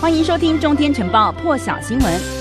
[0.00, 2.37] 欢迎收听《中天晨报》破晓新闻。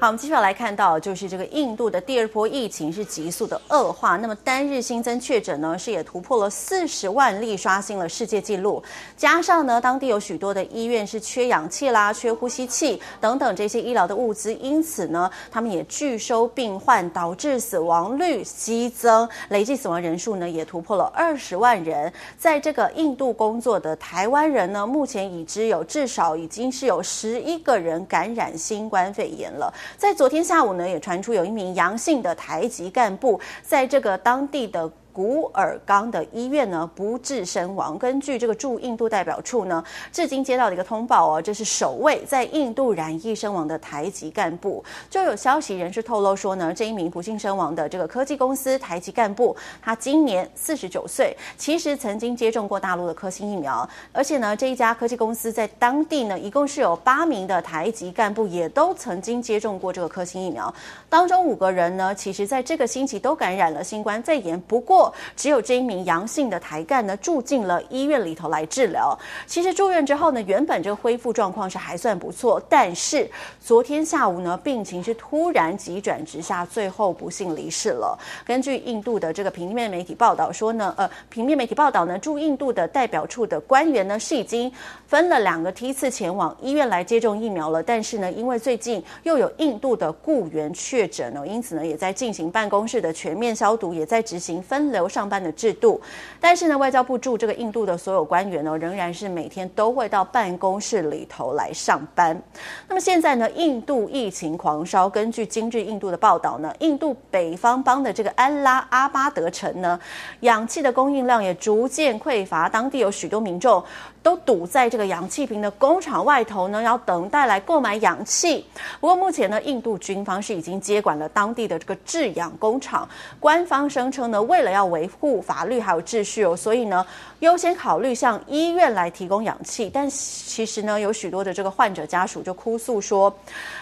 [0.00, 4.16] 好，我们继续来看到，就是这个印度的第二波疫情是急速的恶化。
[4.16, 8.80] 那么单日新增确诊呢，是也突破了四十万例，刷新了世界纪录。
[9.16, 22.12] 加上呢，当地有许多的医院是缺氧气啦、缺呼吸器等等这些医疗的物资，因此呢，他们也拒收病患，导致死亡率激增，累计死亡人数呢也突破了二十万人。
[22.38, 29.74] 在这个印度工作的台湾人呢，目前已知有至少已经是有十一个人感染新冠肺炎了。
[29.96, 34.90] 在昨天下午呢，也传出有一名阳性的台籍干部，在这个当地的。
[35.18, 37.98] 古尔冈的医院呢不治身亡。
[37.98, 39.82] 根据这个驻印度代表处呢，
[40.12, 44.84] 至今接到的一个通报哦，这是首位在印度染疫身亡的台籍干部。
[45.10, 60.72] 就有消息人士透露说呢，这一名不幸身亡的这个科技公司台籍干部，他今年四十九岁，其实曾经接种过大陆的科兴疫苗，而且呢，这一家科技公司在当地呢，一共是有八名的台籍干部也都曾经接种过这个科兴疫苗，
[61.08, 65.07] 当中五个人呢，其实在这个星期都感染了新冠肺炎，不过。
[65.36, 69.18] 只有这一名阳性的台干呢，住进了医院里头来治疗。
[69.46, 73.28] 其实住院之后呢，原本这个恢复状况是还算不错，但是
[73.60, 78.18] 昨天下午呢，病情是突然急转直下，最后不幸离世了。
[78.44, 84.70] 根据印度的这个平面媒体报道说呢，呃，平面媒体报道呢，驻印度的代表处的官员呢是已经
[85.06, 95.08] 分了两个梯次前往医院来接种疫苗了，但是呢，因为最近又有印度的雇员确诊呢，因此呢，也在进行办公室的全面消毒，也在执行分流。
[95.08, 96.00] 上班的制度，
[96.38, 102.40] 但是呢，外交部驻这个印度的所有官员呢，仍然是每天都会到办公室里头来上班。
[102.86, 109.98] 那么现在呢，印度疫情狂烧，根据今日印度的报道呢，印度北方邦的这个安拉阿巴德城呢，
[110.40, 113.82] 氧气的供应量也逐渐匮乏，当地有许多民众
[114.22, 118.64] 都堵在这个氧气瓶的工厂外头呢，要等待来购买氧气。
[119.00, 123.08] 不过目前呢，印度军方是已经接管了当地的这个制氧工厂，
[123.40, 127.04] 官方声称呢，为了要要维护法律还有秩序哦，所以呢，
[127.40, 129.90] 优先考虑向医院来提供氧气。
[129.92, 133.34] 但其实呢，有许多的这个患者家属就哭诉说，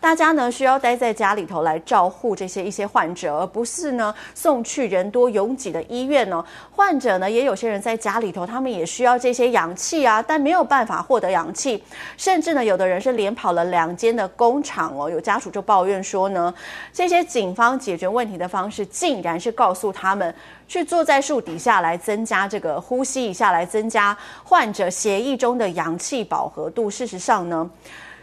[0.00, 6.42] 大家呢需要待在家里头来照护这些一些患者，而不是呢送去人多拥挤的医院呢。
[6.74, 11.82] 患者呢也有些人在家里头，他们也需要这些氧气啊，但没有办法获得氧气，
[12.16, 15.10] 甚至呢有的人是连跑了两间的工厂哦。
[15.10, 16.52] 有家属就抱怨说呢，
[16.92, 20.34] 这些警方解决问题的方式，竟然是告诉他们。
[20.68, 26.88] 去去坐在树底下来增加这个呼吸一下，来增加患者血液中的氧气饱和度。
[26.88, 27.68] 事实上呢，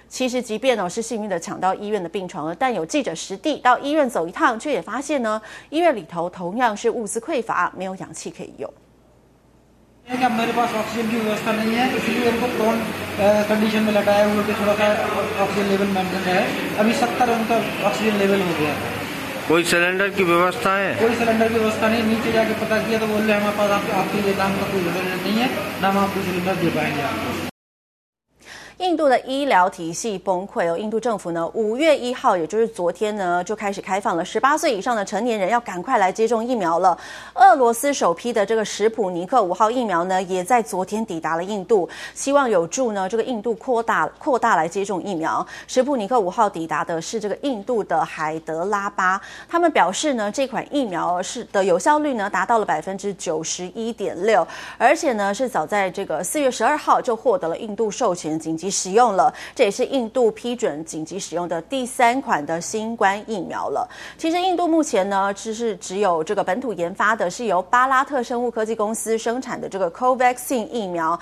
[0.08, 8.74] 其实即便呢是幸运的抢到医院的病床了，但有记者实地到医院走一趟，却也发现呢，医院里头同样是物资匮乏，没有氧气可以用。
[19.48, 20.94] कोई सिलेंडर की व्यवस्था है?
[21.00, 24.22] कोई सिलेंडर की व्यवस्था नहीं, नीचे जाके पता किया तो बोल रहे हमारे पास आपके
[24.22, 25.50] लिए दाम का कोई सिलेंडर नहीं है,
[25.82, 27.55] ना हम आपको सिलेंडर दे पाएँगे आपको।
[28.80, 36.98] 印度的医疗体系崩溃哦，印度政府呢，五月一号，也就是昨天呢，就开始开放了十八岁以上的成年人要赶快来接种疫苗了。
[37.36, 45.46] 俄罗斯首批的这个史普尼克五号疫苗呢，也在昨天抵达了印度，希望有助呢这个印度扩大扩大来接种疫苗。
[45.68, 54.46] 史普尼克五号抵达的是这个印度的海德拉巴，他们表示呢，这款疫苗是的有效率呢达到了百分之九十一点六，
[54.78, 58.76] 而且呢是早在这个四月十二号就获得了印度授权紧急。
[58.76, 63.88] 使用了，这也是印度批准紧急使用的第三款的新冠疫苗了。
[64.18, 71.18] 其实印度目前呢，只是只有这个本土研发的，是由巴拉特生物科技公司生产的这个 COVAXIN 疫苗，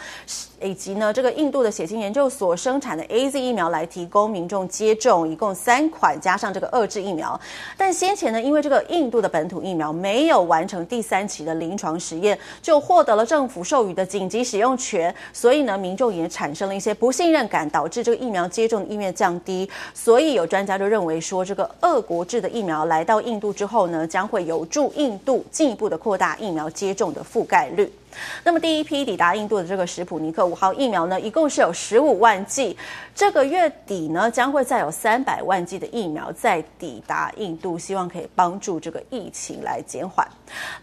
[0.64, 7.40] 以及呢这个印度的血清研究所生产的 AZ 疫苗来提供民众接种，一共三款加上这个二制疫苗。
[7.78, 27.92] 但先前呢，因为这个印度的本土疫苗没有完成第三期的临床实验，就获得了政府授予的紧急使用权，所以呢，民众也产生了一些不信任感，导致这个疫苗接种的意愿降低，所以有专家就认为说，这个二国制的疫苗来到印度之后呢，将会有助印度进一步的扩大疫苗接种的覆盖率。
[28.44, 32.78] 那么第一批抵达印度的这个史普尼克五号疫苗呢，一共是有十五万剂，
[33.16, 40.28] 这个月底呢，将会再有三百万剂的疫苗再抵达印度，希望可以帮助这个疫情来减缓。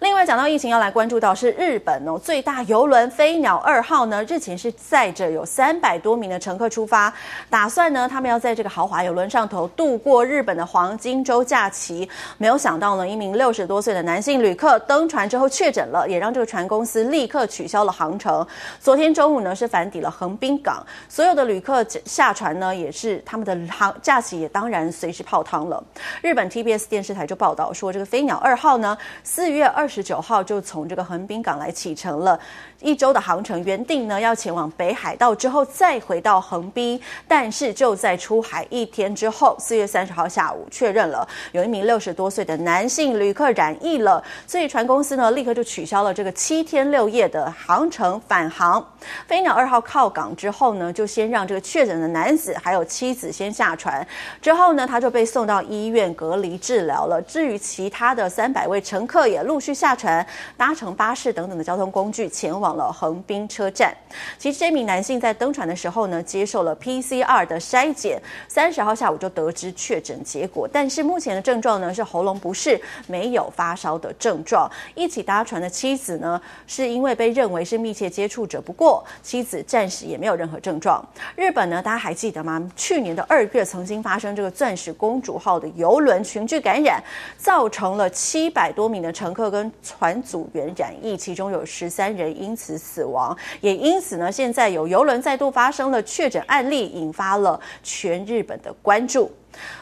[0.00, 7.12] 另外讲到疫情，要来关注到是日本哦，最大邮轮飞鸟二号呢，日前是载着有三百多名的乘客出发，
[7.48, 12.08] 打算呢他们要在这个豪华游轮上头度过日本的黄金周假期。
[12.38, 18.46] 没有想到呢，一名六十多岁的男性旅客登船之后确诊了，也让这个船公司立立刻取消了航程。
[18.80, 25.84] 昨天中午呢是返抵了横滨港，所有的旅客下船呢也是他们的航假期也当然随时泡汤了。
[26.22, 32.40] 日本 TBS 电视台就报道说，这个飞鸟二号呢四月二十九号就从这个横滨港来启程了。
[32.80, 48.82] 一周的航程，原定呢要前往北海道之后再回到横滨，但是就在出海一天之后，四月三十号下午确认了有一名六十多岁的男性旅客染疫了，所以船公司呢立刻就取消了这个七天六夜的航程返航。
[49.26, 54.06] 飞鸟二号靠港之后呢，就先让这个确诊的男子还有妻子先下船，
[54.40, 57.20] 之后呢他就被送到医院隔离治疗了。
[57.20, 60.26] 至于其他的三百位乘客也陆续下船，
[60.56, 62.70] 搭乘巴士等等的交通工具前往。
[62.70, 63.92] 了横滨车站，
[64.38, 70.68] 其实这名男性在登船的时候呢，接受了 PCR 的筛检，三十号下午就得知确诊结果。
[70.72, 74.70] 但是目前的症状呢是喉咙不适，没有发烧的症状。
[74.94, 81.02] 一起搭船的妻子呢，是因因为被认为是密切接触者，不过妻子暂时也没有任何症状。
[81.34, 82.70] 日本呢，大家还记得吗？
[82.76, 87.02] 去年的二月曾经发生这个钻石公主号的邮轮群聚感染，
[87.38, 99.32] 造成了七百多名的乘客跟船组员染疫，其中有十三人因此死亡，也因此呢，现在有邮轮再度发生了确诊案例，引发了全日本的关注。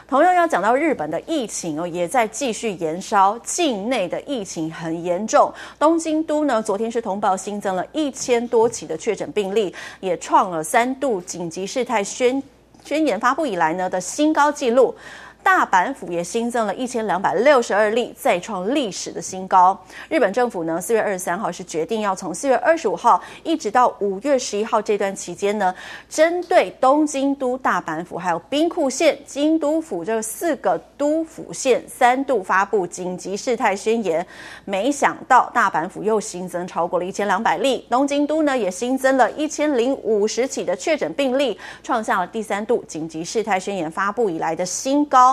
[0.07, 5.53] 同样要讲到日本的疫情哦，也在继续延烧，境内的疫情很严重。
[5.77, 12.41] 东京都呢，昨天是通报新增了一千多起的确诊病例，也创了三度紧急事态宣
[12.83, 14.95] 宣言发布以来呢的新高纪录。
[15.43, 19.77] 大阪府也新增了一千两百六十二例，再创历史的新高。
[20.07, 25.73] 日本政府呢，四月二十三号是决定要从四月二十五号一直到五月十一号这段期间呢，
[26.07, 34.25] 针对东京都、大阪府还有兵库县、京都府这四个都府县三度发布紧急事态宣言。
[34.65, 45.28] 没想到大阪府又新增超过了一千两百例，东京都呢也新增了一千零五十起的确诊病例，创下了第三度紧急事态宣言发布以来的新高。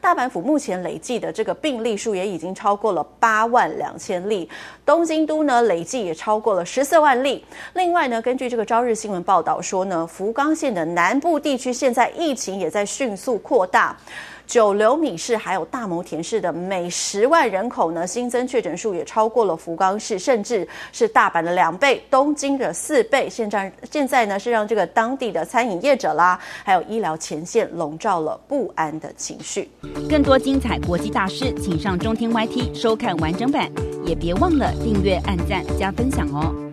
[0.00, 4.48] 大阪府目前累计的这个病例数也已经超过了八万两千例，
[4.84, 7.44] 东京都呢累计也超过了十四万例。
[7.74, 13.96] 另外呢，根据这个朝日新闻报道说呢，福冈县的南部地区现在疫情也在迅速扩大。
[14.50, 23.30] 九流米市还有大牟田市的每十万人口呢，新增确诊数也超过了福冈市，甚至是大阪的两倍，东京的四倍。
[23.30, 29.70] 现在现在呢，是让这个当地的餐饮业者啦，还有医疗前线笼罩了不安的情绪。
[30.08, 33.70] 更多精彩国际大事，请上中天 YT 收看完整版，
[34.04, 36.69] 也别忘了订阅、按赞、加分享哦。